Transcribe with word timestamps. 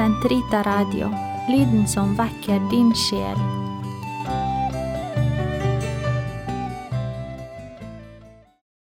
Sentrita 0.00 0.62
Radio, 0.64 1.10
lyden 1.52 1.82
som 1.84 2.14
vekker 2.16 2.62
din 2.70 2.88
sjel. 2.96 3.36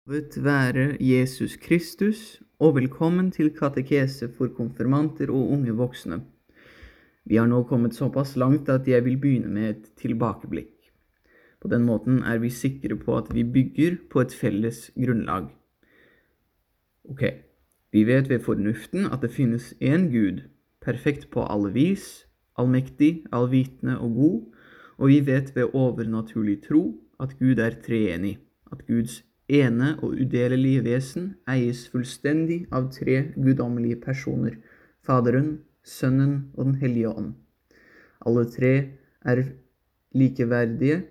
Lovet 0.05 0.37
være 0.37 0.83
Jesus 1.01 1.55
Kristus, 1.57 2.19
og 2.61 2.75
velkommen 2.75 3.31
til 3.33 3.49
katekese 3.55 4.29
for 4.37 4.53
konfirmanter 4.53 5.33
og 5.33 5.49
unge 5.55 5.73
voksne. 5.79 6.19
Vi 7.25 7.41
har 7.41 7.49
nå 7.49 7.63
kommet 7.65 7.97
såpass 7.97 8.35
langt 8.37 8.69
at 8.69 8.85
jeg 8.85 9.01
vil 9.07 9.17
begynne 9.17 9.49
med 9.49 9.69
et 9.69 9.89
tilbakeblikk. 9.97 10.91
På 11.57 11.73
den 11.73 11.89
måten 11.89 12.21
er 12.21 12.37
vi 12.37 12.53
sikre 12.53 12.99
på 13.01 13.17
at 13.17 13.33
vi 13.33 13.47
bygger 13.57 13.97
på 14.13 14.21
et 14.21 14.37
felles 14.43 14.91
grunnlag. 14.93 15.49
Ok, 17.09 17.25
vi 17.97 18.05
vet 18.05 18.29
ved 18.29 18.45
fornuften 18.45 19.09
at 19.09 19.25
det 19.25 19.33
finnes 19.33 19.73
én 19.81 20.11
Gud, 20.13 20.45
perfekt 20.89 21.29
på 21.33 21.45
alle 21.45 21.71
vis, 21.75 22.25
allmektig, 22.57 23.25
allvitende 23.31 23.99
og 24.01 24.15
god, 24.15 24.39
og 24.97 25.11
vi 25.11 25.19
vet 25.25 25.53
ved 25.55 25.75
overnaturlig 25.77 26.59
tro 26.65 26.83
at 27.21 27.35
Gud 27.39 27.59
er 27.61 27.77
treenig, 27.85 28.37
at 28.71 28.85
Guds 28.87 29.21
ene 29.49 29.95
og 30.01 30.15
udelelige 30.17 30.83
vesen 30.85 31.33
eies 31.49 31.85
fullstendig 31.91 32.63
av 32.75 32.89
tre 32.93 33.21
guddommelige 33.35 33.99
personer, 34.01 34.57
Faderen, 35.05 35.59
Sønnen 35.83 36.51
og 36.57 36.65
Den 36.65 36.75
hellige 36.81 37.09
ånd. 37.09 37.33
Alle 38.25 38.45
tre 38.51 38.73
er 39.25 39.43
likeverdige, 40.13 41.03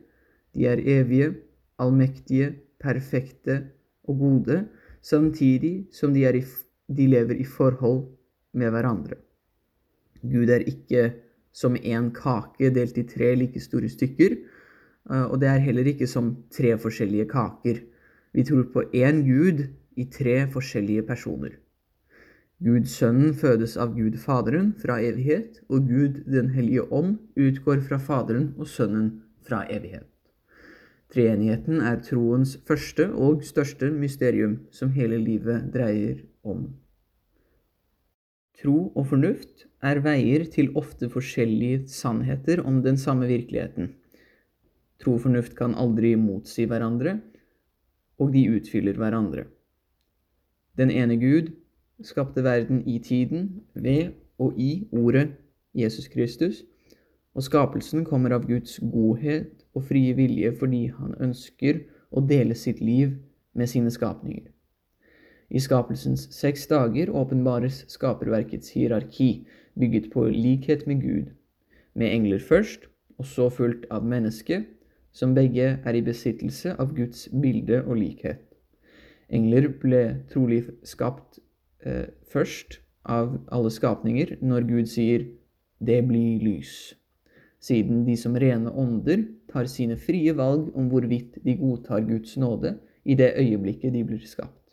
de 0.54 0.66
er 0.66 0.82
evige, 0.82 1.32
allmektige, 1.78 2.52
perfekte 2.80 3.62
og 4.04 4.18
gode, 4.18 4.58
samtidig 5.02 5.88
som 5.92 6.14
de, 6.14 6.26
i, 6.28 6.44
de 6.96 7.06
lever 7.06 7.40
i 7.40 7.44
forhold 7.44 8.04
med 8.52 8.70
hverandre. 8.70 9.18
Gud 10.22 10.50
er 10.50 10.66
ikke 10.66 11.12
som 11.52 11.76
en 11.76 12.10
kake 12.14 12.70
delt 12.74 12.98
i 12.98 13.06
tre 13.08 13.34
like 13.38 13.60
store 13.60 13.88
stykker, 13.90 14.36
og 15.08 15.38
det 15.40 15.48
er 15.48 15.64
heller 15.64 15.88
ikke 15.88 16.06
som 16.06 16.34
tre 16.52 16.74
forskjellige 16.78 17.28
kaker. 17.30 17.80
Vi 18.36 18.44
tror 18.44 18.66
på 18.72 18.84
én 18.94 19.22
Gud 19.26 19.64
i 19.96 20.04
tre 20.04 20.44
forskjellige 20.52 21.02
personer. 21.08 21.56
Gud 22.58 22.88
Sønnen 22.90 23.34
fødes 23.38 23.76
av 23.78 23.94
Gud 23.94 24.18
Faderen 24.18 24.72
fra 24.82 24.98
evighet, 25.00 25.60
og 25.68 25.86
Gud 25.86 26.24
Den 26.26 26.50
hellige 26.50 26.92
ånd 26.92 27.18
utgår 27.36 27.80
fra 27.86 27.98
Faderen 27.98 28.54
og 28.58 28.66
Sønnen 28.66 29.22
fra 29.46 29.62
evighet. 29.70 30.06
Treenigheten 31.14 31.80
er 31.80 32.02
troens 32.04 32.58
første 32.68 33.06
og 33.14 33.44
største 33.44 33.90
mysterium, 33.90 34.58
som 34.70 34.90
hele 34.90 35.16
livet 35.16 35.70
dreier 35.72 36.18
om. 36.44 36.66
Tro 38.58 38.88
og 38.98 39.04
fornuft 39.12 39.68
er 39.86 40.00
veier 40.02 40.42
til 40.50 40.72
ofte 40.78 41.06
forskjellige 41.12 41.84
sannheter 41.92 42.64
om 42.66 42.80
den 42.82 42.96
samme 42.98 43.28
virkeligheten. 43.30 43.92
Tro 44.98 45.14
og 45.14 45.22
fornuft 45.28 45.54
kan 45.58 45.76
aldri 45.78 46.16
motsi 46.18 46.66
hverandre, 46.66 47.20
og 48.18 48.32
de 48.34 48.42
utfyller 48.50 48.98
hverandre. 48.98 49.44
Den 50.74 50.90
ene 50.90 51.20
Gud 51.22 51.52
skapte 52.02 52.42
verden 52.42 52.82
i 52.82 52.98
tiden, 52.98 53.62
ved 53.74 54.10
og 54.38 54.58
i 54.58 54.88
ordet 54.90 55.36
Jesus 55.74 56.08
Kristus, 56.10 56.64
og 57.34 57.46
skapelsen 57.46 58.04
kommer 58.04 58.34
av 58.34 58.46
Guds 58.50 58.80
godhet 58.82 59.62
og 59.74 59.86
frie 59.86 60.14
vilje 60.18 60.50
fordi 60.58 60.88
han 60.98 61.14
ønsker 61.22 61.84
å 62.10 62.26
dele 62.26 62.58
sitt 62.58 62.82
liv 62.82 63.14
med 63.54 63.70
sine 63.70 63.90
skapninger. 63.94 64.50
I 65.50 65.60
skapelsens 65.64 66.26
seks 66.34 66.66
dager 66.68 67.10
åpenbares 67.16 67.84
skaperverkets 67.88 68.74
hierarki, 68.76 69.46
bygget 69.80 70.10
på 70.12 70.26
likhet 70.28 70.86
med 70.86 71.00
Gud, 71.00 71.30
med 71.94 72.12
engler 72.12 72.38
først, 72.38 72.84
og 73.18 73.26
så 73.26 73.48
fulgt 73.48 73.86
av 73.90 74.04
mennesket, 74.04 74.66
som 75.12 75.34
begge 75.34 75.70
er 75.84 75.96
i 75.96 76.04
besittelse 76.04 76.74
av 76.78 76.92
Guds 76.94 77.28
bilde 77.32 77.80
og 77.86 77.96
likhet. 77.96 78.44
Engler 79.28 79.70
ble 79.80 80.02
trolig 80.30 80.62
skapt 80.86 81.40
eh, 81.84 82.06
først 82.32 82.78
av 83.08 83.34
alle 83.52 83.72
skapninger 83.72 84.36
når 84.44 84.68
Gud 84.68 84.86
sier 84.86 85.26
'det 85.80 86.02
blir 86.08 86.44
lys', 86.44 86.94
siden 87.60 88.04
de 88.06 88.16
som 88.16 88.36
rene 88.36 88.70
ånder 88.70 89.24
tar 89.52 89.64
sine 89.64 89.96
frie 89.96 90.36
valg 90.36 90.76
om 90.76 90.88
hvorvidt 90.88 91.38
de 91.44 91.56
godtar 91.56 92.00
Guds 92.00 92.36
nåde 92.36 92.78
i 93.04 93.14
det 93.14 93.32
øyeblikket 93.36 93.92
de 93.92 94.04
blir 94.04 94.26
skapt. 94.26 94.67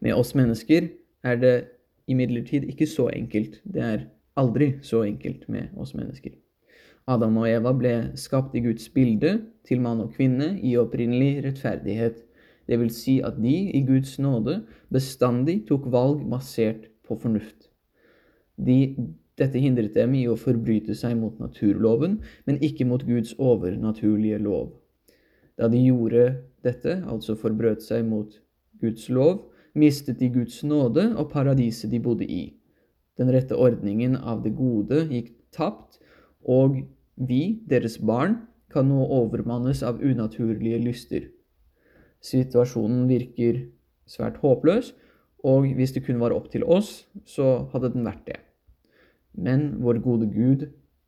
Med 0.00 0.14
oss 0.14 0.34
mennesker 0.38 0.88
er 1.26 1.40
det 1.40 1.56
imidlertid 2.08 2.68
ikke 2.70 2.86
så 2.86 3.08
enkelt. 3.12 3.60
Det 3.64 3.82
er 3.82 4.06
aldri 4.38 4.74
så 4.82 5.02
enkelt 5.06 5.48
med 5.48 5.74
oss 5.76 5.94
mennesker. 5.98 6.36
Adam 7.08 7.38
og 7.40 7.48
Eva 7.48 7.72
ble 7.72 7.94
skapt 8.20 8.56
i 8.56 8.62
Guds 8.64 8.88
bilde, 8.92 9.38
til 9.64 9.80
mann 9.84 10.00
og 10.04 10.12
kvinne, 10.16 10.54
i 10.60 10.76
opprinnelig 10.80 11.44
rettferdighet. 11.44 12.20
Det 12.68 12.76
vil 12.80 12.90
si 12.92 13.18
at 13.24 13.38
de, 13.40 13.54
i 13.72 13.80
Guds 13.84 14.18
nåde, 14.20 14.62
bestandig 14.92 15.62
tok 15.68 15.88
valg 15.92 16.20
basert 16.28 16.90
på 17.08 17.16
fornuft. 17.16 17.70
De, 18.56 18.96
dette 19.40 19.60
hindret 19.62 19.94
dem 19.96 20.16
i 20.18 20.26
å 20.28 20.36
forbryte 20.36 20.96
seg 20.98 21.16
mot 21.16 21.38
naturloven, 21.40 22.18
men 22.44 22.60
ikke 22.64 22.86
mot 22.88 23.04
Guds 23.08 23.34
overnaturlige 23.38 24.40
lov. 24.44 24.74
Da 25.58 25.68
de 25.72 25.80
gjorde 25.80 26.26
dette, 26.66 27.00
altså 27.08 27.38
forbrøt 27.38 27.84
seg 27.84 28.04
mot 28.06 28.36
Guds 28.82 29.08
lov, 29.08 29.46
mistet 29.78 30.20
de 30.20 30.28
Guds 30.34 30.60
nåde 30.66 31.12
og 31.16 31.30
paradiset 31.32 31.90
de 31.92 32.00
bodde 32.02 32.26
i. 32.26 32.54
Den 33.18 33.30
rette 33.34 33.56
ordningen 33.56 34.16
av 34.16 34.44
det 34.44 34.54
gode 34.58 35.04
gikk 35.10 35.32
tapt, 35.54 35.98
og 36.44 36.80
vi, 37.18 37.58
deres 37.66 37.98
barn, 37.98 38.40
kan 38.70 38.88
nå 38.90 39.00
overmannes 39.00 39.80
av 39.86 40.02
unaturlige 40.04 40.78
lyster. 40.82 41.28
Situasjonen 42.24 43.06
virker 43.08 43.64
svært 44.08 44.38
håpløs, 44.42 44.92
og 45.46 45.70
hvis 45.78 45.94
det 45.94 46.04
kun 46.06 46.20
var 46.20 46.34
opp 46.34 46.50
til 46.52 46.66
oss, 46.66 47.06
så 47.24 47.68
hadde 47.72 47.92
den 47.94 48.06
vært 48.06 48.26
det. 48.26 48.38
Men 49.38 49.78
vår 49.82 50.02
gode 50.04 50.28
Gud 50.34 50.66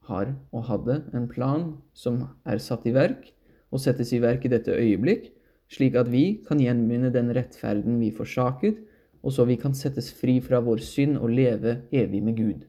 har 0.08 0.32
og 0.54 0.66
hadde 0.70 1.00
en 1.14 1.26
plan 1.30 1.66
som 1.94 2.22
er 2.46 2.62
satt 2.62 2.86
i 2.86 2.94
verk, 2.94 3.32
og 3.70 3.82
settes 3.82 4.12
i 4.14 4.22
verk 4.22 4.46
i 4.46 4.52
dette 4.52 4.74
øyeblikk, 4.74 5.30
slik 5.70 5.96
at 5.98 6.10
vi 6.10 6.40
kan 6.46 6.60
gjenvinne 6.60 7.12
den 7.14 7.30
rettferden 7.34 8.00
vi 8.00 8.10
forsaket, 8.14 8.80
og 9.22 9.34
så 9.36 9.44
vi 9.48 9.58
kan 9.60 9.74
settes 9.76 10.10
fri 10.16 10.38
fra 10.42 10.62
vår 10.64 10.82
synd 10.82 11.18
og 11.20 11.30
leve 11.34 11.82
evig 11.92 12.22
med 12.24 12.36
Gud. 12.36 12.66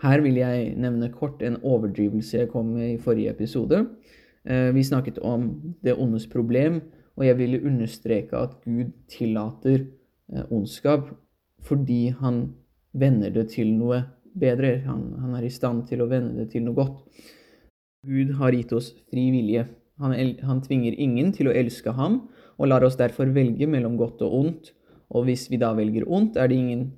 Her 0.00 0.22
vil 0.24 0.38
jeg 0.40 0.74
nevne 0.80 1.10
kort 1.12 1.42
en 1.44 1.58
overdrivelse 1.60 2.38
jeg 2.38 2.50
kom 2.52 2.72
med 2.76 2.94
i 2.94 3.00
forrige 3.00 3.32
episode. 3.34 3.82
Vi 4.44 4.84
snakket 4.84 5.18
om 5.18 5.50
det 5.84 5.98
ondes 5.98 6.26
problem, 6.26 6.80
og 7.16 7.26
jeg 7.26 7.36
ville 7.36 7.64
understreke 7.66 8.36
at 8.36 8.54
Gud 8.64 8.92
tillater 9.08 9.84
ondskap 10.50 11.10
fordi 11.60 12.08
han 12.16 12.54
vender 12.96 13.30
det 13.34 13.50
til 13.52 13.74
noe 13.76 14.00
bedre. 14.40 14.78
Han, 14.86 15.02
han, 15.20 15.34
er 15.36 15.44
i 15.44 15.52
stand 15.52 15.84
til 15.90 16.00
å 16.00 16.08
vende 16.08 16.32
det 16.38 16.48
til 16.54 16.64
noe 16.64 16.78
godt. 16.78 17.02
Gud 18.06 18.32
har 18.38 18.56
gitt 18.56 18.72
oss 18.72 18.94
fri 19.12 19.26
vilje. 19.34 19.66
Han, 20.00 20.14
han 20.42 20.62
tvinger 20.64 20.96
ingen 20.96 21.32
til 21.36 21.50
å 21.50 21.54
elske 21.54 21.92
ham, 21.96 22.22
og 22.60 22.68
lar 22.68 22.84
oss 22.84 22.98
derfor 23.00 23.30
velge 23.34 23.68
mellom 23.68 23.96
godt 24.00 24.22
og 24.24 24.34
ondt. 24.40 24.72
Og 25.10 25.26
hvis 25.26 25.48
vi 25.50 25.58
da 25.60 25.72
velger 25.76 26.06
ondt, 26.08 26.36
er 26.36 26.50
det 26.50 26.58
ingen 26.60 26.90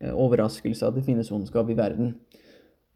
overraskelse 0.00 0.86
at 0.86 0.96
det 0.96 1.06
finnes 1.06 1.32
ondskap 1.32 1.70
i 1.72 1.76
verden. 1.76 2.14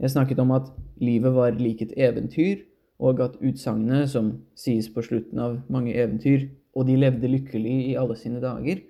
Jeg 0.01 0.13
snakket 0.15 0.41
om 0.41 0.53
at 0.57 0.69
livet 1.01 1.35
var 1.35 1.57
lik 1.57 1.83
et 1.85 1.95
eventyr, 1.97 2.65
og 3.01 3.21
at 3.25 3.39
utsagnet 3.41 4.11
som 4.13 4.33
sies 4.59 4.89
på 4.93 5.03
slutten 5.05 5.41
av 5.41 5.59
mange 5.73 5.95
eventyr, 5.97 6.49
og 6.77 6.87
de 6.87 6.99
levde 7.01 7.29
lykkelig 7.29 7.77
i 7.91 7.97
alle 7.99 8.17
sine 8.21 8.41
dager, 8.43 8.83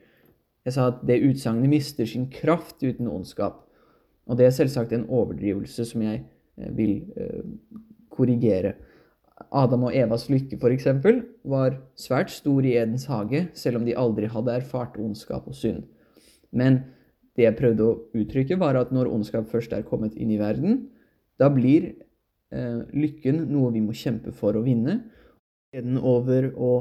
jeg 0.67 0.75
sa 0.77 0.91
at 0.91 1.01
det 1.09 1.23
utsagnet 1.25 1.71
mister 1.73 2.07
sin 2.07 2.27
kraft 2.31 2.83
uten 2.83 3.09
ondskap. 3.09 3.63
Og 4.29 4.37
det 4.39 4.47
er 4.47 4.55
selvsagt 4.55 4.93
en 4.93 5.07
overdrivelse 5.09 5.87
som 5.89 6.03
jeg 6.05 6.25
vil 6.77 7.01
korrigere. 8.13 8.75
Adam 9.51 9.89
og 9.89 9.97
Evas 9.97 10.29
lykke, 10.31 10.59
f.eks., 10.61 10.87
var 11.45 11.79
svært 11.99 12.31
stor 12.33 12.67
i 12.67 12.77
Edens 12.77 13.07
hage, 13.11 13.49
selv 13.55 13.81
om 13.81 13.87
de 13.87 13.97
aldri 13.97 14.29
hadde 14.31 14.55
erfart 14.61 14.99
ondskap 15.01 15.49
og 15.49 15.57
synd. 15.57 15.85
Men 16.53 16.83
det 17.37 17.47
jeg 17.47 17.57
prøvde 17.59 17.87
å 17.87 17.97
uttrykke, 18.17 18.59
var 18.61 18.79
at 18.79 18.93
når 18.93 19.11
ondskap 19.11 19.49
først 19.51 19.73
er 19.73 19.87
kommet 19.87 20.17
inn 20.19 20.33
i 20.35 20.41
verden, 20.41 20.85
da 21.41 21.49
blir 21.53 21.89
eh, 22.53 22.81
lykken 22.93 23.47
noe 23.51 23.73
vi 23.75 23.83
må 23.85 23.97
kjempe 23.97 24.35
for 24.37 24.59
å 24.59 24.65
vinne. 24.67 25.01
Gleden 25.73 25.99
over 25.99 26.51
å 26.57 26.73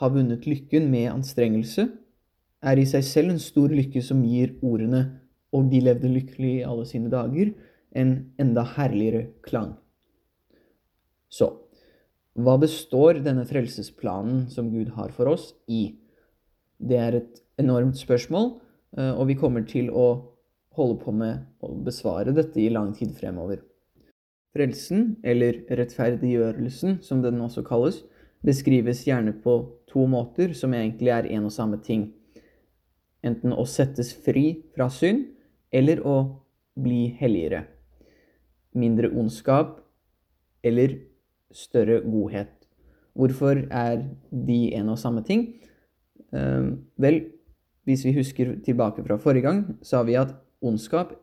ha 0.00 0.10
vunnet 0.10 0.46
lykken 0.48 0.88
med 0.90 1.10
anstrengelse 1.12 1.88
er 2.66 2.80
i 2.80 2.86
seg 2.88 3.04
selv 3.06 3.34
en 3.34 3.42
stor 3.42 3.70
lykke 3.70 4.02
som 4.02 4.24
gir 4.26 4.56
ordene 4.62 5.20
'og 5.52 5.70
de 5.70 5.80
levde 5.80 6.10
lykkelig 6.12 6.50
i 6.58 6.66
alle 6.66 6.84
sine 6.84 7.08
dager' 7.08 7.54
en 7.96 8.32
enda 8.38 8.64
herligere 8.76 9.28
klang. 9.42 9.76
Så 11.28 11.67
hva 12.38 12.54
består 12.62 13.18
denne 13.24 13.44
frelsesplanen 13.48 14.46
som 14.52 14.70
Gud 14.70 14.92
har 14.94 15.10
for 15.14 15.32
oss, 15.32 15.52
i? 15.66 15.98
Det 16.78 16.98
er 16.98 17.16
et 17.18 17.40
enormt 17.58 17.98
spørsmål, 17.98 18.52
og 19.18 19.24
vi 19.28 19.36
kommer 19.38 19.64
til 19.66 19.90
å 19.90 20.06
holde 20.78 21.00
på 21.02 21.14
med 21.14 21.42
å 21.64 21.72
besvare 21.84 22.34
dette 22.36 22.60
i 22.62 22.70
lang 22.70 22.92
tid 22.94 23.16
fremover. 23.18 23.64
Frelsen, 24.54 25.16
eller 25.26 25.64
rettferdiggjørelsen 25.66 27.00
som 27.04 27.24
den 27.24 27.42
også 27.42 27.64
kalles, 27.66 28.04
beskrives 28.46 29.02
gjerne 29.06 29.34
på 29.42 29.58
to 29.90 30.06
måter 30.06 30.54
som 30.54 30.76
egentlig 30.78 31.10
er 31.10 31.26
en 31.34 31.48
og 31.50 31.54
samme 31.54 31.80
ting. 31.82 32.12
Enten 33.26 33.50
å 33.50 33.66
settes 33.66 34.12
fri 34.14 34.62
fra 34.76 34.86
synd, 34.94 35.26
eller 35.74 36.00
å 36.06 36.16
bli 36.78 37.08
helligere. 37.18 37.66
Mindre 38.78 39.10
ondskap 39.10 39.80
eller 40.62 40.94
større 41.54 42.00
godhet. 42.04 42.52
Hvorfor 43.18 43.64
er 43.70 44.04
de 44.30 44.60
en 44.76 44.92
og 44.92 44.98
samme 44.98 45.24
ting? 45.26 45.48
Uh, 46.32 46.76
vel, 47.00 47.22
hvis 47.88 48.04
vi 48.04 48.14
husker 48.16 48.56
tilbake 48.64 49.04
fra 49.04 49.16
forrige 49.16 49.46
gang, 49.46 49.64
sa 49.82 50.02
vi 50.06 50.18
at 50.18 50.34
ondskap 50.62 51.14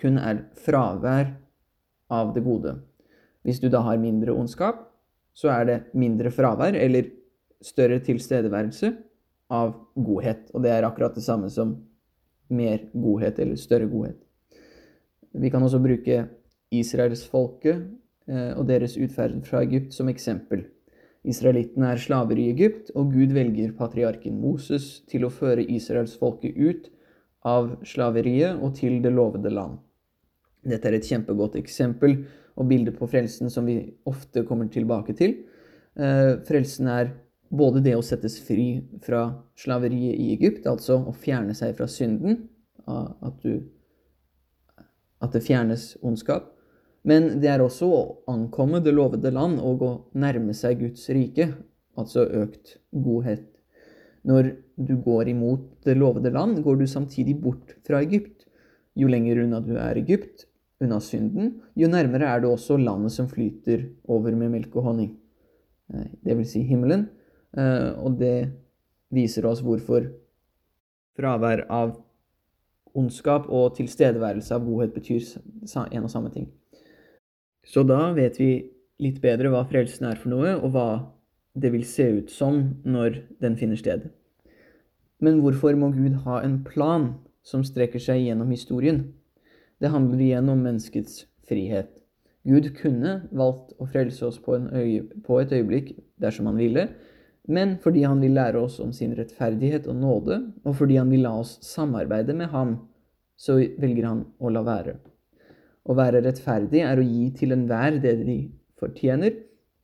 kun 0.00 0.18
er 0.18 0.44
fravær 0.64 1.34
av 2.12 2.34
det 2.34 2.44
gode. 2.44 2.76
Hvis 3.44 3.60
du 3.60 3.68
da 3.68 3.82
har 3.84 4.00
mindre 4.00 4.32
ondskap, 4.32 4.86
så 5.34 5.50
er 5.50 5.64
det 5.68 5.78
mindre 5.98 6.30
fravær 6.32 6.76
eller 6.78 7.10
større 7.64 7.98
tilstedeværelse 8.04 8.92
av 9.52 9.74
godhet. 9.94 10.48
Og 10.54 10.62
det 10.64 10.72
er 10.72 10.86
akkurat 10.86 11.16
det 11.16 11.24
samme 11.26 11.50
som 11.52 11.74
mer 12.54 12.86
godhet 12.92 13.38
eller 13.42 13.58
større 13.60 13.88
godhet. 13.90 14.20
Vi 15.34 15.50
kan 15.50 15.62
også 15.62 15.80
bruke 15.82 16.24
israelsfolket 16.74 17.82
og 18.28 18.62
deres 18.64 18.94
utferd 18.96 19.42
fra 19.44 19.60
Egypt 19.66 19.92
som 19.92 20.08
eksempel. 20.08 20.62
Israelittene 21.24 21.90
er 21.92 22.00
slaver 22.00 22.38
i 22.40 22.50
Egypt, 22.52 22.90
og 22.96 23.12
Gud 23.12 23.32
velger 23.36 23.72
patriarken 23.76 24.36
Moses 24.40 25.02
til 25.08 25.24
å 25.24 25.32
føre 25.32 25.64
israelsfolket 25.64 26.56
ut 26.56 26.88
av 27.44 27.74
slaveriet 27.84 28.60
og 28.60 28.74
til 28.76 29.00
det 29.04 29.12
lovede 29.12 29.52
land. 29.52 29.78
Dette 30.64 30.88
er 30.88 30.96
et 30.98 31.08
kjempegodt 31.08 31.58
eksempel 31.60 32.22
og 32.56 32.68
bilde 32.70 32.94
på 32.96 33.08
frelsen 33.10 33.52
som 33.52 33.68
vi 33.68 33.78
ofte 34.08 34.44
kommer 34.48 34.68
tilbake 34.72 35.16
til. 35.16 35.36
Eh, 35.96 36.40
frelsen 36.48 36.88
er 36.92 37.12
både 37.54 37.82
det 37.84 37.94
å 37.96 38.04
settes 38.04 38.38
fri 38.42 38.82
fra 39.04 39.26
slaveriet 39.60 40.16
i 40.20 40.32
Egypt, 40.34 40.66
altså 40.66 40.98
å 41.04 41.12
fjerne 41.12 41.54
seg 41.56 41.76
fra 41.78 41.88
synden, 41.90 42.48
at, 42.84 43.44
du, 43.44 43.62
at 45.24 45.32
det 45.32 45.44
fjernes 45.44 45.94
ondskap. 46.04 46.50
Men 47.04 47.34
det 47.42 47.50
er 47.52 47.60
også 47.60 47.88
å 47.88 48.02
ankomme 48.32 48.80
det 48.84 48.94
lovede 48.94 49.32
land 49.34 49.60
og 49.60 49.82
å 49.84 49.90
nærme 50.16 50.54
seg 50.56 50.80
Guds 50.80 51.04
rike, 51.12 51.50
altså 52.00 52.24
økt 52.42 52.78
godhet. 52.90 53.44
Når 54.24 54.54
du 54.80 54.94
går 55.04 55.28
imot 55.34 55.66
det 55.84 55.98
lovede 55.98 56.32
land, 56.32 56.62
går 56.64 56.80
du 56.80 56.86
samtidig 56.88 57.36
bort 57.42 57.76
fra 57.84 58.00
Egypt. 58.00 58.46
Jo 58.96 59.10
lenger 59.10 59.42
unna 59.42 59.60
du 59.60 59.74
er 59.76 60.00
Egypt, 60.00 60.46
unna 60.80 61.00
synden, 61.02 61.58
jo 61.76 61.90
nærmere 61.90 62.30
er 62.30 62.42
det 62.42 62.48
også 62.50 62.78
landet 62.80 63.12
som 63.12 63.28
flyter 63.30 63.84
over 64.10 64.34
med 64.38 64.52
melk 64.54 64.74
og 64.78 64.88
honning. 64.88 65.12
Eh, 65.92 66.08
det 66.24 66.38
vil 66.38 66.48
si 66.48 66.64
himmelen. 66.66 67.08
Eh, 67.56 67.90
og 68.00 68.16
det 68.20 68.50
viser 69.14 69.46
oss 69.46 69.62
hvorfor 69.62 70.08
fravær 71.18 71.66
av 71.70 71.94
ondskap 72.94 73.46
og 73.50 73.74
tilstedeværelse 73.76 74.54
av 74.54 74.64
godhet 74.66 74.94
betyr 74.94 75.22
en 75.84 76.06
og 76.06 76.10
samme 76.10 76.32
ting. 76.34 76.48
Så 77.64 77.82
da 77.88 78.12
vet 78.16 78.38
vi 78.40 78.50
litt 79.02 79.20
bedre 79.22 79.50
hva 79.52 79.64
frelsen 79.68 80.06
er 80.10 80.20
for 80.20 80.32
noe, 80.32 80.54
og 80.60 80.74
hva 80.74 80.88
det 81.54 81.70
vil 81.74 81.84
se 81.86 82.06
ut 82.18 82.30
som 82.30 82.60
når 82.84 83.20
den 83.42 83.56
finner 83.58 83.78
sted. 83.78 84.08
Men 85.22 85.40
hvorfor 85.42 85.76
må 85.78 85.92
Gud 85.94 86.20
ha 86.26 86.40
en 86.42 86.60
plan 86.66 87.14
som 87.46 87.64
strekker 87.64 88.02
seg 88.02 88.24
gjennom 88.24 88.50
historien? 88.52 89.06
Det 89.80 89.92
handler 89.92 90.20
igjen 90.20 90.50
om 90.52 90.64
menneskets 90.64 91.24
frihet. 91.48 91.90
Gud 92.44 92.68
kunne 92.76 93.22
valgt 93.32 93.72
å 93.80 93.88
frelse 93.88 94.26
oss 94.26 94.38
på, 94.42 94.58
på, 95.24 95.38
et 95.40 95.52
øyeblikk 95.56 95.94
dersom 96.20 96.50
han 96.50 96.60
ville, 96.60 96.88
men 97.48 97.76
fordi 97.80 98.04
han 98.04 98.20
vil 98.20 98.36
lære 98.36 98.60
oss 98.60 98.78
om 98.84 98.92
sin 98.96 99.14
rettferdighet 99.16 99.88
og 99.88 99.96
nåde, 100.00 100.40
og 100.64 100.76
fordi 100.76 100.98
han 101.00 101.12
vil 101.12 101.24
la 101.24 101.34
oss 101.40 101.56
samarbeide 101.64 102.36
med 102.36 102.52
ham, 102.52 102.76
så 103.36 103.56
velger 103.80 104.08
han 104.08 104.24
å 104.40 104.52
la 104.52 104.64
være. 104.64 104.98
Å 105.84 105.96
være 105.96 106.22
rettferdig 106.24 106.80
er 106.84 107.00
å 107.00 107.04
gi 107.04 107.30
til 107.36 107.52
enhver 107.56 107.98
det 108.00 108.14
de 108.24 108.38
fortjener, 108.80 109.36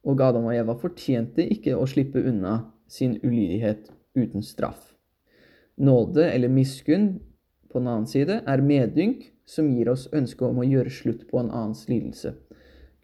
og 0.09 0.21
Adam 0.25 0.47
og 0.49 0.57
Eva 0.57 0.77
fortjente 0.81 1.45
ikke 1.45 1.77
å 1.77 1.89
slippe 1.89 2.23
unna 2.25 2.63
sin 2.89 3.19
ulydighet 3.21 3.91
uten 4.17 4.43
straff. 4.43 4.95
Nåde 5.81 6.25
eller 6.33 6.49
miskunn 6.53 7.19
på 7.71 7.79
den 7.79 7.89
annen 7.89 8.09
side 8.09 8.41
er 8.49 8.65
medynk 8.65 9.29
som 9.49 9.69
gir 9.75 9.91
oss 9.93 10.09
ønske 10.17 10.45
om 10.47 10.61
å 10.61 10.67
gjøre 10.67 10.93
slutt 10.93 11.27
på 11.31 11.41
en 11.41 11.51
annens 11.51 11.87
lidelse. 11.91 12.33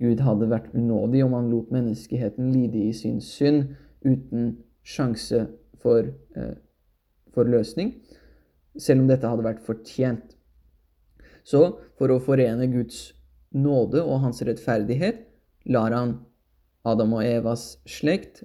Gud 0.00 0.20
hadde 0.20 0.48
vært 0.50 0.72
unådig 0.76 1.22
om 1.24 1.36
han 1.36 1.50
lot 1.52 1.72
menneskeheten 1.72 2.50
lide 2.52 2.82
i 2.88 2.94
sin 2.96 3.20
synd 3.24 3.76
uten 4.04 4.56
sjanse 4.86 5.46
for, 5.82 6.12
eh, 6.36 6.54
for 7.32 7.48
løsning, 7.48 7.94
selv 8.76 9.02
om 9.02 9.08
dette 9.08 9.28
hadde 9.28 9.46
vært 9.46 9.64
fortjent. 9.64 10.35
Så 11.46 11.62
for 11.98 12.10
å 12.10 12.18
forene 12.22 12.66
Guds 12.72 13.12
nåde 13.54 14.02
og 14.02 14.24
hans 14.24 14.42
rettferdighet 14.46 15.22
lar 15.70 15.94
han 15.94 16.16
Adam 16.86 17.14
og 17.18 17.26
Evas 17.26 17.76
slekt, 17.88 18.42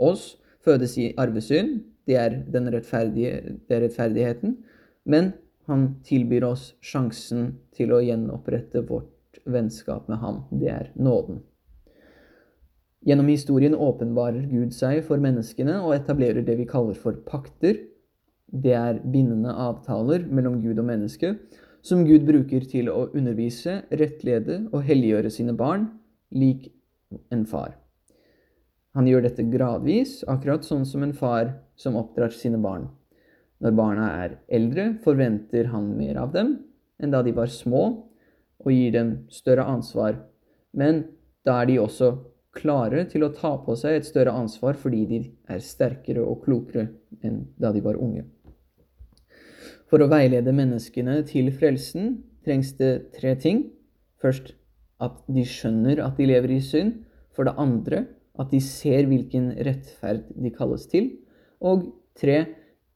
oss, 0.00 0.36
fødes 0.64 0.96
i 1.00 1.12
arvesynd. 1.20 1.80
Det 2.08 2.16
er 2.18 2.36
den 2.50 2.68
rettferdige, 2.72 3.56
det 3.68 3.76
er 3.76 3.84
rettferdigheten. 3.86 4.56
Men 5.04 5.32
han 5.70 5.88
tilbyr 6.06 6.46
oss 6.48 6.72
sjansen 6.84 7.54
til 7.76 7.92
å 7.94 8.02
gjenopprette 8.02 8.82
vårt 8.88 9.40
vennskap 9.48 10.08
med 10.10 10.20
ham. 10.22 10.42
Det 10.50 10.70
er 10.72 10.90
nåden. 10.96 11.42
Gjennom 13.02 13.30
historien 13.32 13.74
åpenbarer 13.74 14.44
Gud 14.50 14.74
seg 14.76 15.00
for 15.06 15.22
menneskene 15.22 15.80
og 15.82 15.96
etablerer 15.96 16.44
det 16.46 16.54
vi 16.60 16.68
kaller 16.70 16.98
for 16.98 17.18
pakter. 17.26 17.80
Det 18.46 18.74
er 18.78 19.00
bindende 19.02 19.54
avtaler 19.58 20.26
mellom 20.28 20.60
Gud 20.62 20.78
og 20.78 20.86
menneske, 20.86 21.34
som 21.82 22.04
Gud 22.06 22.24
bruker 22.26 22.64
til 22.70 22.90
å 22.92 23.08
undervise, 23.10 23.82
rettlede 23.90 24.62
og 24.70 24.84
helliggjøre 24.86 25.30
sine 25.34 25.54
barn, 25.58 25.88
lik 26.30 26.70
en 27.34 27.44
far. 27.46 27.74
Han 28.96 29.08
gjør 29.08 29.24
dette 29.26 29.46
gradvis, 29.48 30.20
akkurat 30.28 30.66
sånn 30.66 30.84
som 30.88 31.04
en 31.04 31.14
far 31.16 31.54
som 31.80 31.96
oppdrar 31.98 32.34
sine 32.36 32.60
barn. 32.62 32.86
Når 33.62 33.76
barna 33.78 34.08
er 34.24 34.36
eldre, 34.52 34.92
forventer 35.04 35.70
han 35.72 35.92
mer 35.96 36.18
av 36.22 36.34
dem 36.34 36.56
enn 37.02 37.10
da 37.10 37.22
de 37.26 37.32
var 37.34 37.50
små, 37.50 37.84
og 38.62 38.70
gir 38.70 38.92
dem 38.94 39.14
større 39.32 39.64
ansvar. 39.66 40.20
Men 40.70 41.02
da 41.42 41.56
er 41.62 41.70
de 41.70 41.80
også 41.82 42.12
klare 42.54 43.06
til 43.10 43.24
å 43.26 43.32
ta 43.34 43.56
på 43.64 43.74
seg 43.80 43.96
et 43.96 44.06
større 44.06 44.34
ansvar 44.38 44.76
fordi 44.78 45.02
de 45.08 45.20
er 45.50 45.64
sterkere 45.64 46.22
og 46.22 46.44
klokere 46.44 46.86
enn 47.24 47.42
da 47.58 47.72
de 47.74 47.82
var 47.82 47.98
unge. 47.98 48.26
For 49.92 50.00
å 50.00 50.08
veilede 50.08 50.54
menneskene 50.56 51.18
til 51.28 51.50
frelsen 51.52 52.14
trengs 52.46 52.70
det 52.78 53.10
tre 53.12 53.34
ting. 53.36 53.66
Først 54.24 54.54
at 55.04 55.18
de 55.28 55.44
skjønner 55.44 56.00
at 56.00 56.16
de 56.16 56.30
lever 56.30 56.54
i 56.56 56.62
synd. 56.64 57.02
For 57.36 57.44
det 57.44 57.52
andre 57.60 58.06
at 58.40 58.48
de 58.48 58.60
ser 58.64 59.04
hvilken 59.10 59.50
rettferd 59.66 60.30
de 60.32 60.52
kalles 60.54 60.86
til. 60.88 61.10
Og 61.60 61.90
tre 62.16 62.38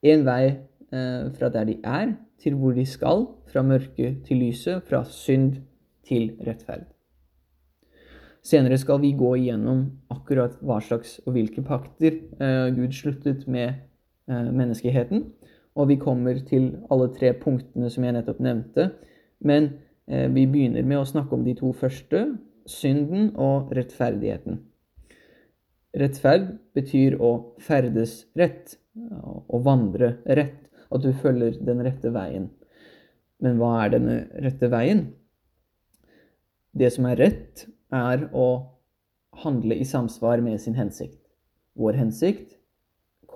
en 0.09 0.25
vei 0.25 0.43
eh, 0.49 1.29
fra 1.37 1.51
der 1.53 1.69
de 1.69 1.77
er, 1.85 2.15
til 2.41 2.57
hvor 2.57 2.73
de 2.73 2.87
skal, 2.89 3.27
fra 3.53 3.61
mørke 3.61 4.15
til 4.25 4.41
lyset, 4.41 4.81
fra 4.89 5.03
synd 5.05 5.59
til 6.09 6.31
rettferd. 6.49 6.89
Senere 8.41 8.79
skal 8.81 9.03
vi 9.03 9.13
gå 9.19 9.35
igjennom 9.37 9.85
akkurat 10.13 10.57
hva 10.65 10.79
slags 10.81 11.19
og 11.27 11.37
hvilke 11.37 11.65
pakter 11.67 12.23
eh, 12.41 12.73
Gud 12.73 12.97
sluttet 12.97 13.45
med 13.45 13.69
eh, 14.33 14.49
menneskeheten. 14.49 15.27
Og 15.77 15.91
vi 15.91 15.99
kommer 16.01 16.39
til 16.49 16.71
alle 16.91 17.11
tre 17.15 17.35
punktene 17.37 17.91
som 17.93 18.07
jeg 18.07 18.17
nettopp 18.17 18.41
nevnte. 18.45 18.89
Men 19.45 19.69
eh, 20.09 20.27
vi 20.33 20.47
begynner 20.49 20.87
med 20.87 21.03
å 21.03 21.09
snakke 21.09 21.37
om 21.37 21.45
de 21.45 21.57
to 21.59 21.73
første, 21.77 22.25
synden 22.67 23.31
og 23.39 23.71
rettferdigheten. 23.77 24.59
Rettferd 25.97 26.49
betyr 26.77 27.17
å 27.23 27.31
ferdes 27.63 28.25
rett 28.37 28.75
å 28.97 29.61
vandre 29.65 30.17
rett, 30.25 30.59
at 30.93 31.03
du 31.05 31.13
følger 31.21 31.59
den 31.65 31.83
rette 31.85 32.13
veien. 32.15 32.49
Men 33.43 33.59
hva 33.61 33.73
er 33.83 33.93
denne 33.97 34.17
rette 34.45 34.71
veien? 34.73 35.07
Det 36.77 36.91
som 36.93 37.09
er 37.09 37.21
rett, 37.21 37.67
er 37.93 38.27
å 38.37 38.49
handle 39.43 39.77
i 39.77 39.87
samsvar 39.87 40.41
med 40.45 40.61
sin 40.61 40.77
hensikt. 40.77 41.21
Vår 41.77 41.99
hensikt 42.01 42.57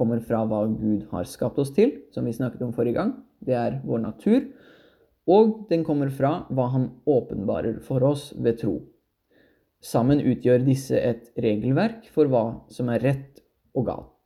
kommer 0.00 0.22
fra 0.24 0.42
hva 0.48 0.64
Gud 0.72 1.04
har 1.12 1.28
skapt 1.28 1.60
oss 1.60 1.74
til, 1.76 1.98
som 2.14 2.24
vi 2.24 2.32
snakket 2.32 2.64
om 2.64 2.72
forrige 2.76 2.96
gang. 2.96 3.12
Det 3.44 3.56
er 3.56 3.80
vår 3.84 4.00
natur. 4.08 4.46
Og 5.28 5.66
den 5.70 5.84
kommer 5.84 6.08
fra 6.10 6.46
hva 6.48 6.70
han 6.72 6.88
åpenbarer 7.06 7.82
for 7.84 8.02
oss 8.08 8.30
ved 8.36 8.58
tro. 8.64 8.78
Sammen 9.80 10.20
utgjør 10.20 10.64
disse 10.64 10.96
et 10.96 11.30
regelverk 11.40 12.08
for 12.12 12.28
hva 12.32 12.44
som 12.72 12.90
er 12.92 13.04
rett 13.04 13.44
og 13.76 13.86
galt. 13.88 14.16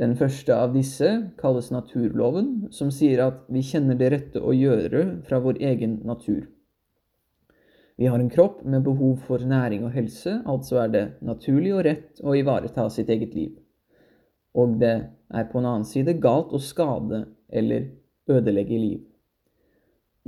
Den 0.00 0.14
første 0.16 0.54
av 0.56 0.72
disse 0.72 1.08
kalles 1.40 1.68
naturloven, 1.74 2.70
som 2.72 2.88
sier 2.94 3.20
at 3.26 3.42
vi 3.52 3.60
kjenner 3.60 3.98
det 4.00 4.08
rette 4.14 4.40
å 4.40 4.54
gjøre 4.56 5.02
fra 5.26 5.42
vår 5.44 5.60
egen 5.72 5.98
natur. 6.08 6.46
Vi 8.00 8.08
har 8.08 8.16
en 8.16 8.30
kropp 8.32 8.62
med 8.64 8.86
behov 8.86 9.18
for 9.26 9.44
næring 9.44 9.84
og 9.84 9.92
helse, 9.92 10.38
altså 10.48 10.78
er 10.86 10.94
det 10.94 11.04
naturlig 11.20 11.74
og 11.76 11.84
rett 11.84 12.22
å 12.24 12.32
ivareta 12.32 12.88
sitt 12.88 13.12
eget 13.12 13.36
liv. 13.36 13.58
Og 14.58 14.78
det 14.80 14.94
er 15.30 15.46
på 15.50 15.60
en 15.60 15.68
annen 15.68 15.86
side 15.86 16.16
galt 16.22 16.54
å 16.54 16.60
skade 16.62 17.24
eller 17.48 17.88
ødelegge 18.30 18.78
liv. 18.78 19.00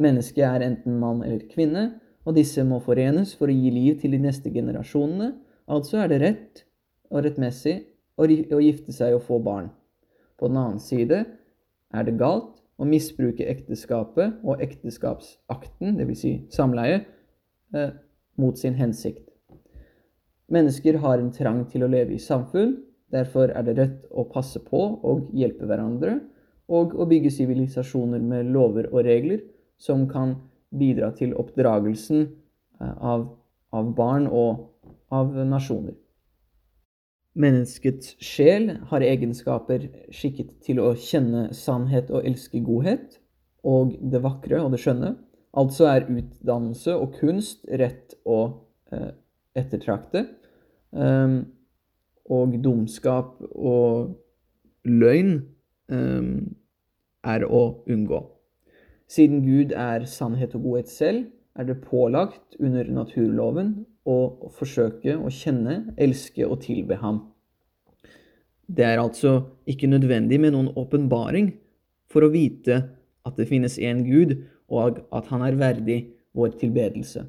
Mennesket 0.02 0.44
er 0.46 0.64
enten 0.66 0.98
mann 1.00 1.22
eller 1.24 1.44
kvinne, 1.50 2.00
og 2.22 2.36
disse 2.38 2.62
må 2.64 2.78
forenes 2.82 3.34
for 3.38 3.50
å 3.50 3.56
gi 3.56 3.70
liv 3.74 3.98
til 4.00 4.14
de 4.14 4.20
neste 4.22 4.50
generasjonene, 4.54 5.32
altså 5.66 6.02
er 6.02 6.12
det 6.12 6.20
rett 6.22 6.62
og 7.10 7.24
rettmessig 7.26 7.80
å 8.18 8.60
gifte 8.62 8.94
seg 8.94 9.16
og 9.16 9.24
få 9.26 9.40
barn. 9.42 9.70
På 10.38 10.48
den 10.50 10.60
annen 10.60 10.82
side 10.82 11.24
er 11.92 12.06
det 12.06 12.18
galt 12.20 12.62
å 12.80 12.86
misbruke 12.88 13.46
ekteskapet 13.50 14.40
og 14.42 14.62
ekteskapsakten, 14.64 15.98
dvs. 15.98 16.22
Si 16.22 16.32
samleie, 16.54 17.04
eh, 17.74 17.92
mot 18.38 18.58
sin 18.58 18.74
hensikt. 18.74 19.28
Mennesker 20.52 20.98
har 20.98 21.18
en 21.18 21.32
trang 21.32 21.64
til 21.70 21.84
å 21.84 21.90
leve 21.90 22.14
i 22.14 22.22
samfunn. 22.22 22.76
Derfor 23.12 23.52
er 23.52 23.64
det 23.66 23.76
rett 23.78 24.04
å 24.10 24.24
passe 24.30 24.60
på 24.64 24.80
og 25.04 25.28
hjelpe 25.36 25.68
hverandre, 25.68 26.18
og 26.72 26.94
å 26.96 27.06
bygge 27.08 27.32
sivilisasjoner 27.34 28.22
med 28.24 28.52
lover 28.54 28.88
og 28.92 29.04
regler 29.04 29.42
som 29.82 30.06
kan 30.08 30.36
bidra 30.72 31.10
til 31.16 31.34
oppdragelsen 31.36 32.22
eh, 32.24 32.94
av, 32.96 33.26
av 33.76 33.90
barn 33.96 34.28
og 34.30 34.70
av 35.12 35.34
nasjoner. 35.48 35.98
Menneskets 37.32 38.16
sjel 38.20 38.68
har 38.90 39.04
egenskaper 39.04 39.86
skikket 40.12 40.58
til 40.64 40.80
å 40.84 40.92
kjenne 41.00 41.46
sannhet 41.56 42.10
og 42.12 42.26
elske 42.28 42.60
godhet, 42.64 43.18
og 43.64 43.94
det 44.12 44.20
vakre 44.24 44.60
og 44.60 44.74
det 44.74 44.82
skjønne. 44.82 45.14
Altså 45.56 45.88
er 45.88 46.08
utdannelse 46.08 46.94
og 46.96 47.16
kunst 47.20 47.64
rett 47.68 48.16
å 48.24 48.38
eh, 48.92 49.12
ettertrakte. 49.56 50.26
Um, 50.92 51.44
og 52.32 52.56
dumskap 52.64 53.36
og 53.52 54.14
løgn 54.88 55.34
um, 55.92 56.34
er 57.22 57.44
å 57.46 57.62
unngå. 57.90 58.22
Siden 59.12 59.42
Gud 59.44 59.74
er 59.76 60.06
sannhet 60.08 60.54
og 60.56 60.64
godhet 60.66 60.90
selv, 60.90 61.26
er 61.52 61.68
det 61.68 61.82
pålagt 61.84 62.56
under 62.58 62.88
naturloven 62.88 63.74
å 64.08 64.48
forsøke 64.56 65.18
å 65.20 65.28
kjenne, 65.28 65.92
elske 66.00 66.46
og 66.48 66.62
tilbe 66.64 66.96
ham. 67.02 67.20
Det 68.66 68.86
er 68.88 69.02
altså 69.02 69.34
ikke 69.68 69.90
nødvendig 69.90 70.38
med 70.40 70.54
noen 70.54 70.72
åpenbaring 70.80 71.52
for 72.08 72.24
å 72.24 72.32
vite 72.32 72.78
at 73.26 73.36
det 73.36 73.50
finnes 73.50 73.76
én 73.78 74.00
Gud, 74.06 74.38
og 74.72 75.02
at 75.12 75.28
han 75.28 75.44
er 75.44 75.58
verdig 75.60 75.98
vår 76.32 76.56
tilbedelse. 76.62 77.26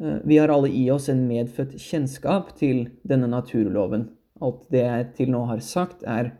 Eh, 0.00 0.18
vi 0.24 0.38
har 0.38 0.52
alle 0.52 0.68
i 0.68 0.84
oss 0.90 1.08
en 1.08 1.26
medfødt 1.28 1.76
kjennskap 1.80 2.54
til 2.58 2.86
denne 3.06 3.28
naturloven. 3.32 4.10
Alt 4.44 4.68
det 4.72 4.84
jeg 4.84 5.10
til 5.16 5.32
nå 5.32 5.44
har 5.48 5.62
sagt, 5.64 6.04
er 6.04 6.34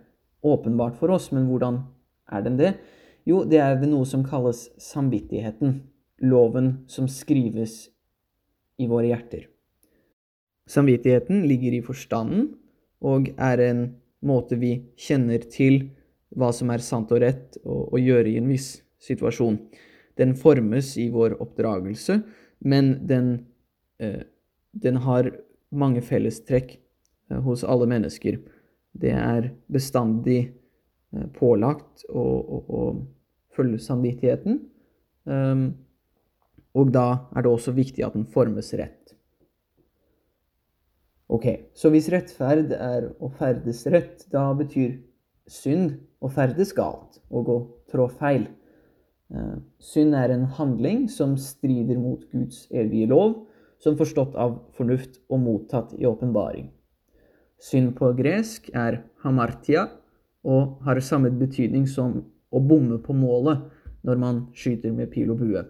åpenbart 0.45 0.99
for 1.01 1.15
oss, 1.15 1.31
men 1.33 1.49
hvordan 1.49 1.83
er 2.33 2.45
den 2.45 2.59
det? 2.61 2.77
Jo, 3.27 3.43
det 3.45 3.59
er 3.59 3.79
ved 3.81 3.91
noe 3.91 4.07
som 4.07 4.25
kalles 4.27 4.69
samvittigheten 4.79 5.81
loven 6.23 6.87
som 6.89 7.09
skrives 7.11 7.89
i 8.81 8.87
våre 8.89 9.11
hjerter. 9.11 9.47
Samvittigheten 10.67 11.45
ligger 11.47 11.77
i 11.77 11.85
forstanden 11.85 12.49
og 13.05 13.31
er 13.37 13.63
en 13.63 13.83
måte 14.27 14.59
vi 14.59 14.73
kjenner 14.99 15.45
til 15.53 15.91
hva 16.37 16.51
som 16.55 16.73
er 16.75 16.83
sant 16.85 17.13
og 17.15 17.23
rett 17.23 17.59
å, 17.65 17.97
gjøre 17.99 18.33
i 18.33 18.39
en 18.41 18.49
viss 18.51 18.81
situasjon. 19.03 19.61
Den 20.19 20.35
formes 20.39 20.95
i 20.99 21.09
vår 21.13 21.37
oppdragelse, 21.43 22.19
men 22.59 23.07
den, 23.07 23.47
eh, 23.99 24.23
den 24.73 25.01
har 25.05 25.31
mange 25.71 26.03
fellestrekk 26.05 26.77
eh, 26.77 27.41
hos 27.45 27.65
alle 27.65 27.89
mennesker. 27.91 28.39
Det 28.97 29.13
er 29.13 29.51
bestandig 29.73 30.41
eh, 30.47 31.27
pålagt 31.37 32.07
å, 32.09 32.23
å, 32.25 32.63
å 32.69 32.83
følge 33.57 33.81
samvittigheten. 33.83 34.61
Um, 35.27 35.67
og 36.77 36.93
da 36.95 37.07
er 37.35 37.43
det 37.43 37.51
også 37.51 37.75
viktig 37.75 38.05
at 38.07 38.15
den 38.15 38.27
formes 38.31 38.69
rett. 38.79 39.15
Ok, 41.27 41.47
Så 41.75 41.91
hvis 41.91 42.07
rettferd 42.13 42.71
er 42.77 43.09
å 43.19 43.31
ferdes 43.35 43.83
rett, 43.91 44.23
da 44.31 44.53
betyr 44.55 45.01
synd 45.51 45.97
å 46.23 46.31
ferdes 46.31 46.71
galt 46.77 47.19
og 47.35 47.51
å 47.51 47.57
trå 47.91 48.07
feil. 48.21 48.47
Uh, 49.33 49.59
synd 49.83 50.15
er 50.15 50.31
en 50.31 50.47
handling 50.59 51.07
som 51.11 51.35
strider 51.41 51.99
mot 51.99 52.23
Guds 52.31 52.67
evige 52.71 53.09
lov, 53.11 53.41
som 53.83 53.99
forstått 53.99 54.37
av 54.39 54.59
fornuft 54.77 55.19
og 55.29 55.43
mottatt 55.43 55.95
i 55.99 56.07
åpenbaring. 56.09 56.71
Synd 57.63 57.95
på 57.99 58.13
gresk 58.17 58.69
er 58.77 59.03
hamartia 59.25 59.89
og 60.47 60.83
har 60.87 61.01
samme 61.03 61.33
betydning 61.35 61.87
som 61.91 62.21
å 62.55 62.63
bomme 62.63 63.01
på 63.03 63.17
målet 63.17 63.65
når 64.07 64.21
man 64.21 64.45
skyter 64.55 64.95
med 64.95 65.11
pil 65.13 65.33
og 65.35 65.43
bue. 65.43 65.65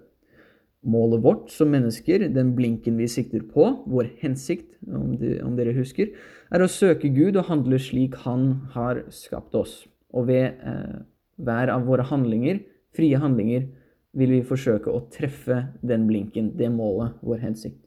Målet 0.87 1.23
vårt 1.25 1.51
som 1.51 1.73
mennesker, 1.73 2.29
den 2.31 2.53
blinken 2.55 2.99
vi 3.01 3.09
sikter 3.11 3.43
på, 3.43 3.65
vår 3.91 4.13
hensikt, 4.21 4.69
om, 4.87 5.17
de, 5.19 5.39
om, 5.43 5.57
dere 5.59 5.75
husker, 5.75 6.13
er 6.55 6.63
å 6.63 6.71
søke 6.71 7.11
Gud 7.11 7.39
og 7.41 7.49
handle 7.49 7.81
slik 7.83 8.15
Han 8.23 8.69
har 8.77 9.03
skapt 9.11 9.57
oss. 9.59 9.81
Og 10.15 10.29
ved 10.29 10.61
eh, 10.63 10.99
hver 11.43 11.73
av 11.73 11.89
våre 11.89 12.07
handlinger, 12.07 12.61
frie 12.97 13.19
handlinger, 13.21 13.69
vil 14.17 14.33
vi 14.33 14.47
forsøke 14.49 14.93
å 14.93 15.05
treffe 15.13 15.67
den 15.85 16.07
blinken, 16.09 16.55
det 16.57 16.71
målet, 16.73 17.19
vår 17.21 17.43
hensikt. 17.45 17.83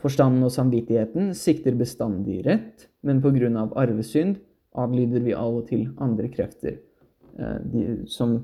Forstanden 0.00 0.44
og 0.44 0.52
samvittigheten 0.52 1.32
sikter 1.36 1.76
bestandig 1.76 2.42
rett, 2.46 2.88
men 3.04 3.22
pga. 3.24 3.68
arvesynd 3.76 4.40
avlyder 4.76 5.24
vi 5.24 5.32
av 5.32 5.62
og 5.62 5.68
til 5.68 5.88
andre 5.98 6.28
krefter, 6.28 6.78
eh, 7.38 7.58
de, 7.64 8.04
som 8.08 8.38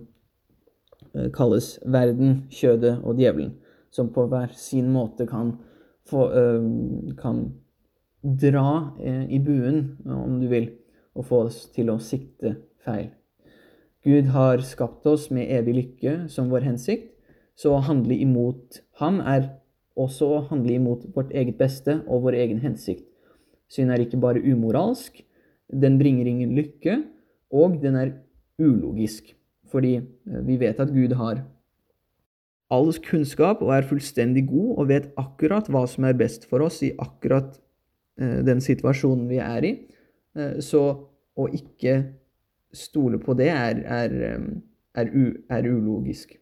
Eh, 1.12 1.28
kalles 1.32 1.76
verden, 1.84 2.46
kjødet 2.52 2.94
og 3.04 3.18
djevelen, 3.20 3.52
som 3.92 4.08
på 4.12 4.24
hver 4.30 4.54
sin 4.56 4.88
måte 4.92 5.26
kan, 5.28 5.58
få, 6.08 6.30
eh, 6.32 7.14
kan 7.20 7.52
dra 8.22 8.94
i 9.02 9.38
buen, 9.38 9.98
om 10.06 10.40
du 10.40 10.46
vil, 10.48 10.70
og 11.14 11.24
få 11.26 11.40
oss 11.46 11.66
til 11.74 11.90
å 11.90 11.98
sikte 11.98 12.56
feil. 12.84 13.10
Gud 14.02 14.32
har 14.34 14.62
skapt 14.66 15.06
oss 15.06 15.28
med 15.30 15.50
evig 15.54 15.74
lykke 15.76 16.14
som 16.32 16.50
vår 16.50 16.66
hensikt, 16.66 17.12
så 17.54 17.76
å 17.76 17.82
handle 17.84 18.16
imot 18.18 18.80
ham 18.98 19.20
er 19.20 19.52
også 19.98 20.26
å 20.26 20.40
handle 20.48 20.74
imot 20.78 21.04
vårt 21.14 21.30
eget 21.36 21.58
beste 21.60 22.00
og 22.08 22.24
vår 22.26 22.38
egen 22.42 22.62
hensikt. 22.64 23.04
Synd 23.70 23.92
er 23.92 24.02
ikke 24.02 24.20
bare 24.20 24.42
umoralsk, 24.42 25.22
den 25.72 25.98
bringer 26.00 26.28
ingen 26.28 26.56
lykke, 26.56 26.98
og 27.52 27.78
den 27.82 27.96
er 28.00 28.12
ulogisk. 28.60 29.30
Fordi 29.72 29.96
eh, 30.00 30.40
vi 30.44 30.58
vet 30.60 30.80
at 30.80 30.92
Gud 30.92 31.14
har 31.16 31.44
all 32.72 32.92
kunnskap 33.04 33.60
og 33.64 33.74
er 33.76 33.86
fullstendig 33.88 34.46
god 34.48 34.80
og 34.80 34.88
vet 34.88 35.08
akkurat 35.20 35.68
hva 35.72 35.84
som 35.88 36.06
er 36.08 36.16
best 36.16 36.46
for 36.48 36.64
oss 36.64 36.80
i 36.84 36.92
akkurat 37.00 37.54
eh, 38.20 38.40
den 38.44 38.62
situasjonen 38.64 39.28
vi 39.30 39.40
er 39.44 39.68
i. 39.68 39.72
Eh, 40.36 40.58
så 40.64 40.82
å 41.32 41.48
ikke 41.52 42.00
stole 42.72 43.18
på 43.20 43.34
det 43.38 43.48
er, 43.52 43.82
er, 43.84 44.14
er, 44.94 45.10
u, 45.12 45.32
er 45.50 45.68
ulogisk. 45.68 46.36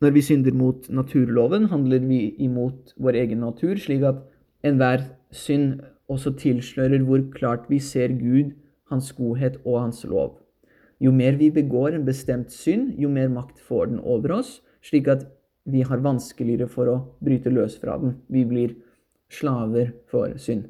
Når 0.00 0.14
vi 0.14 0.22
synder 0.22 0.54
mot 0.54 0.88
naturloven, 0.94 1.66
handler 1.72 2.04
vi 2.06 2.20
imot 2.38 2.94
vår 2.96 3.18
egen 3.18 3.40
natur, 3.42 3.74
slik 3.76 4.04
at 4.06 4.20
enhver 4.66 5.08
synd 5.34 5.80
også 6.08 6.36
tilslører 6.38 7.02
hvor 7.04 7.24
klart 7.34 7.66
vi 7.68 7.80
ser 7.82 8.14
Gud, 8.18 8.54
Hans 8.88 9.10
godhet 9.12 9.58
og 9.64 9.80
Hans 9.82 10.04
lov. 10.08 10.38
Jo 11.00 11.12
mer 11.12 11.36
vi 11.36 11.50
begår 11.50 11.94
en 11.94 12.06
bestemt 12.06 12.52
synd, 12.54 12.94
jo 12.98 13.10
mer 13.10 13.28
makt 13.28 13.58
får 13.60 13.90
den 13.90 14.00
over 14.00 14.38
oss, 14.38 14.60
slik 14.82 15.10
at 15.10 15.26
vi 15.68 15.82
har 15.84 16.00
vanskeligere 16.00 16.68
for 16.70 16.88
å 16.88 16.96
bryte 17.24 17.52
løs 17.52 17.76
fra 17.78 17.98
den. 18.00 18.16
Vi 18.32 18.44
blir 18.48 18.72
slaver 19.28 19.92
for 20.08 20.32
synd. 20.40 20.64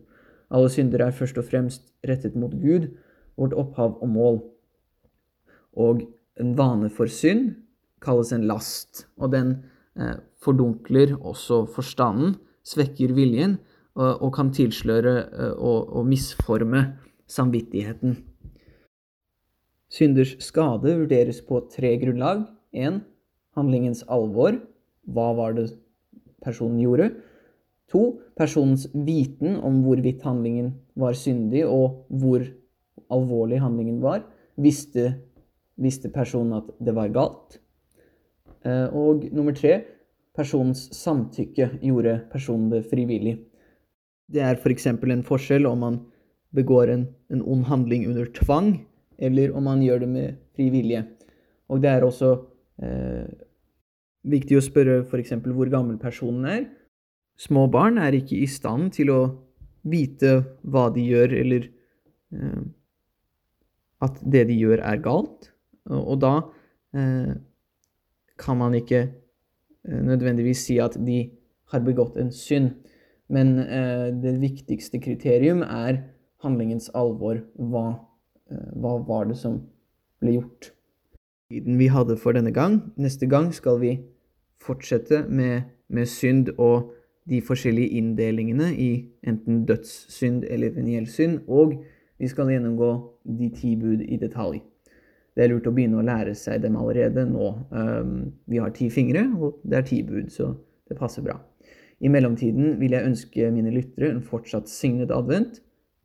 Alle 0.50 0.72
synder 0.72 1.04
er 1.04 1.14
først 1.14 1.38
og 1.38 1.46
fremst 1.46 1.84
rettet 2.08 2.34
mot 2.37 2.52
Gud, 2.58 2.88
vårt 3.38 3.57
opphav 3.57 3.97
og 4.02 4.12
mål. 4.12 4.38
Og 5.78 6.04
en 6.40 6.54
vane 6.59 6.90
for 6.90 7.11
synd 7.11 7.54
kalles 8.02 8.33
en 8.35 8.47
last, 8.50 9.07
og 9.18 9.33
den 9.35 9.57
eh, 9.99 10.18
fordunkler 10.42 11.16
også 11.18 11.64
forstanden, 11.75 12.37
svekker 12.66 13.14
viljen 13.16 13.57
og, 13.97 14.23
og 14.23 14.33
kan 14.37 14.52
tilsløre 14.54 15.14
eh, 15.26 15.54
og, 15.54 15.88
og 15.99 16.07
misforme 16.07 16.85
samvittigheten. 17.28 18.18
Synders 19.88 20.35
skade 20.45 20.95
vurderes 21.00 21.40
på 21.40 21.62
tre 21.73 21.95
grunnlag. 22.00 22.45
1. 22.76 23.00
Handlingens 23.57 24.04
alvor. 24.12 24.59
Hva 25.09 25.30
var 25.37 25.57
det 25.57 25.71
personen 26.45 26.83
gjorde? 26.83 27.09
To, 27.88 28.21
personens 28.37 28.85
viten 28.92 29.57
om 29.64 29.80
hvorvidt 29.87 30.26
handlingen 30.28 30.75
var 30.99 31.16
syndig, 31.16 31.64
og 31.64 32.04
hvor 32.12 32.45
alvorlig 33.14 33.60
handlingen 33.62 34.00
var. 34.02 34.22
Visste, 34.58 35.12
visste 35.76 36.10
personen 36.12 36.58
at 36.60 36.70
det 36.82 36.94
var 36.96 37.12
galt? 37.14 37.58
Eh, 38.66 38.86
og 38.94 39.28
nummer 39.32 39.54
tre, 39.56 39.80
personens 40.36 40.88
samtykke 40.94 41.70
gjorde 41.82 42.18
personen 42.32 42.70
det 42.72 42.84
frivillig. 42.90 43.38
Det 44.28 44.42
er 44.44 44.58
f.eks. 44.58 44.90
For 45.00 45.12
en 45.14 45.26
forskjell 45.26 45.66
om 45.66 45.84
man 45.84 45.98
begår 46.54 46.92
en, 46.92 47.08
en 47.32 47.42
ond 47.42 47.66
handling 47.68 48.06
under 48.08 48.28
tvang, 48.34 48.72
eller 49.18 49.52
om 49.56 49.66
man 49.66 49.82
gjør 49.82 50.04
det 50.04 50.10
med 50.12 50.38
fri 50.56 50.68
vilje. 50.72 51.04
Og 51.68 51.82
det 51.82 51.90
er 51.90 52.06
også 52.06 52.32
eh, 52.82 53.26
viktig 54.28 54.58
å 54.58 54.64
spørre 54.64 55.02
f.eks. 55.04 55.34
hvor 55.44 55.70
gammel 55.72 55.98
personen 56.00 56.46
er. 56.48 56.64
Små 57.38 57.66
barn 57.70 58.00
er 58.02 58.16
ikke 58.18 58.38
i 58.40 58.48
stand 58.50 58.92
til 58.96 59.12
å 59.14 59.20
vite 59.88 60.40
hva 60.66 60.88
de 60.94 61.04
gjør, 61.06 61.34
eller 61.38 61.68
eh, 62.34 62.62
at 64.05 64.21
det 64.23 64.47
de 64.49 64.57
gjør, 64.59 64.83
er 64.85 65.00
galt. 65.02 65.50
Og, 65.88 66.19
da 66.21 66.35
eh, 66.95 67.35
kan 68.38 68.61
man 68.61 68.76
ikke 68.78 69.00
eh, 69.09 70.00
nødvendigvis 70.05 70.67
si 70.69 70.78
at 70.83 70.99
de 71.07 71.23
har 71.73 71.85
begått 71.85 72.19
en 72.21 72.33
synd. 72.33 72.75
Men 73.28 73.59
eh, 73.59 74.09
det 74.23 74.38
viktigste 74.40 75.00
kriterium 75.05 75.62
er 75.62 76.02
handlingens 76.45 76.90
alvor. 76.95 77.43
Hva, 77.57 77.87
eh, 78.50 78.69
hva 78.76 78.99
var 79.09 79.28
det 79.28 79.38
som 79.40 79.62
ble 80.23 80.38
gjort? 80.38 80.73
Tiden 81.52 81.78
vi 81.81 81.88
hadde 81.93 82.19
for 82.21 82.37
denne 82.37 82.52
gang. 82.52 82.81
Neste 83.00 83.26
gang 83.28 83.50
skal 83.57 83.81
vi 83.81 83.97
fortsette 84.61 85.25
med, 85.28 85.69
med 85.88 86.09
synd 86.09 86.52
og 86.59 86.93
de 87.28 87.40
forskjellige 87.45 88.00
inndelingene 88.00 88.71
i 88.76 88.90
enten 89.28 89.64
dødssynd 89.69 90.45
eller 90.49 90.73
veniell 90.73 91.07
synd, 91.09 91.43
og 91.49 91.75
vi 92.18 92.28
skal 92.28 92.50
gjennomgå 92.50 92.90
de 93.38 93.50
ti 93.54 93.75
bud 93.78 94.02
i 94.02 94.18
detalj. 94.20 94.60
Det 95.37 95.44
er 95.44 95.52
lurt 95.52 95.68
å 95.70 95.72
begynne 95.75 96.00
å 96.00 96.06
lære 96.06 96.34
seg 96.34 96.64
dem 96.64 96.76
allerede 96.78 97.22
nå. 97.28 97.52
Um, 97.70 98.14
vi 98.50 98.58
har 98.58 98.72
ti 98.75 98.88
fingre, 98.90 99.22
og 99.38 99.60
det 99.62 99.78
er 99.78 99.87
ti 99.87 100.00
bud, 100.02 100.32
så 100.34 100.50
det 100.90 100.98
passer 100.98 101.22
bra. 101.22 101.37
I 102.02 102.10
mellomtiden 102.10 102.76
vil 102.80 102.94
jeg 102.94 103.06
ønske 103.06 103.50
mine 103.54 103.70
lyttere 103.75 104.10
en 104.10 104.22
fortsatt 104.22 104.70
signet 104.70 105.14
advent, 105.14 105.60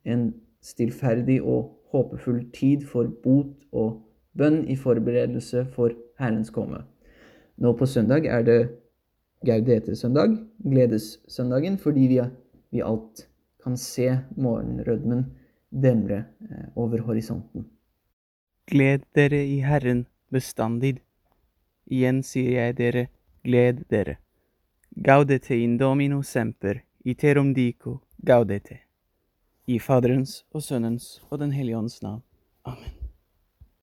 en 0.06 0.32
stillferdig 0.62 1.40
og 1.42 1.74
håpefull 1.94 2.44
tid 2.54 2.86
for 2.90 3.10
bot 3.24 3.54
og 3.72 4.00
bønn 4.38 4.64
i 4.70 4.78
forberedelse 4.78 5.66
for 5.74 5.94
Herrens 6.18 6.50
komme. 6.54 6.84
Nå 7.58 7.74
på 7.78 7.86
søndag 7.86 8.26
er 8.26 8.42
det 8.46 8.58
Gaudete-søndag, 9.44 10.38
gledessøndagen, 10.64 11.76
fordi 11.78 12.06
vi, 12.10 12.20
vi 12.72 12.82
alt 12.82 13.26
kan 13.62 13.76
se 13.76 14.08
morgenrødmen 14.36 15.26
demre 15.82 16.24
eh, 16.50 16.66
over 16.74 16.98
horisonten. 16.98 17.66
Gled 18.66 19.04
dere 19.14 19.42
i 19.44 19.60
Herren 19.60 20.06
bestandig. 20.32 21.00
Igjen 21.90 22.22
sier 22.24 22.60
jeg 22.60 22.76
dere, 22.80 23.06
gled 23.44 23.84
dere. 23.92 24.18
Gaudete 24.94 25.58
in 25.58 25.76
domino 25.76 26.22
semper, 26.22 26.84
iterum 27.04 27.52
dico 27.54 28.00
gaudete. 28.24 28.80
I 29.66 29.78
Faderens 29.78 30.44
og 30.52 30.62
Sønnens 30.62 31.20
og 31.30 31.40
Den 31.40 31.52
hellige 31.52 31.78
ånds 31.78 32.02
navn. 32.02 32.22
Amen. 32.64 33.03